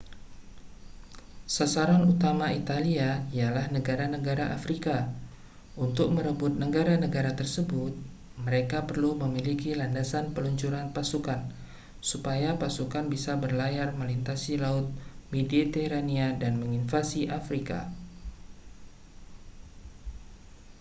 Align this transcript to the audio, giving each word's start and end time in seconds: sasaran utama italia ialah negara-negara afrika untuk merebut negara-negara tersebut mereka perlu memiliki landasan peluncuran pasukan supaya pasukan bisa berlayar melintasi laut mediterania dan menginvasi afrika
sasaran 1.55 2.01
utama 2.13 2.47
italia 2.61 3.09
ialah 3.37 3.65
negara-negara 3.75 4.45
afrika 4.57 4.97
untuk 5.85 6.07
merebut 6.17 6.53
negara-negara 6.63 7.31
tersebut 7.41 7.93
mereka 8.45 8.77
perlu 8.89 9.11
memiliki 9.23 9.71
landasan 9.81 10.25
peluncuran 10.35 10.87
pasukan 10.95 11.41
supaya 12.09 12.49
pasukan 12.63 13.05
bisa 13.13 13.33
berlayar 13.43 13.89
melintasi 13.99 14.53
laut 14.63 14.87
mediterania 15.33 16.27
dan 16.41 16.53
menginvasi 16.61 17.21
afrika 17.39 17.79